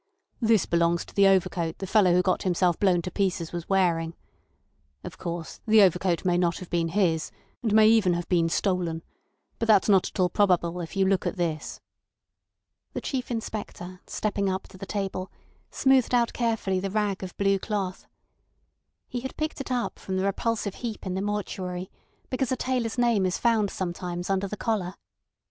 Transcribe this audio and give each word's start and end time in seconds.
"This 0.41 0.65
belongs 0.65 1.05
to 1.05 1.13
the 1.13 1.27
overcoat 1.27 1.77
the 1.77 1.85
fellow 1.85 2.11
who 2.13 2.23
got 2.23 2.41
himself 2.41 2.79
blown 2.79 3.03
to 3.03 3.11
pieces 3.11 3.51
was 3.51 3.69
wearing. 3.69 4.15
Of 5.03 5.19
course, 5.19 5.61
the 5.67 5.83
overcoat 5.83 6.25
may 6.25 6.39
not 6.39 6.57
have 6.57 6.71
been 6.71 6.87
his, 6.87 7.29
and 7.61 7.71
may 7.71 7.87
even 7.87 8.15
have 8.15 8.27
been 8.27 8.49
stolen. 8.49 9.03
But 9.59 9.67
that's 9.67 9.87
not 9.87 10.07
at 10.09 10.19
all 10.19 10.29
probable 10.29 10.81
if 10.81 10.95
you 10.95 11.05
look 11.05 11.27
at 11.27 11.35
this." 11.37 11.81
The 12.93 13.01
Chief 13.01 13.29
Inspector, 13.29 14.01
stepping 14.07 14.49
up 14.49 14.63
to 14.69 14.77
the 14.79 14.87
table, 14.87 15.31
smoothed 15.69 16.15
out 16.15 16.33
carefully 16.33 16.79
the 16.79 16.89
rag 16.89 17.21
of 17.21 17.37
blue 17.37 17.59
cloth. 17.59 18.07
He 19.07 19.19
had 19.19 19.37
picked 19.37 19.61
it 19.61 19.69
up 19.69 19.99
from 19.99 20.17
the 20.17 20.23
repulsive 20.25 20.73
heap 20.81 21.05
in 21.05 21.13
the 21.13 21.21
mortuary, 21.21 21.91
because 22.31 22.51
a 22.51 22.55
tailor's 22.57 22.97
name 22.97 23.23
is 23.23 23.37
found 23.37 23.69
sometimes 23.69 24.31
under 24.31 24.47
the 24.47 24.57
collar. 24.57 24.95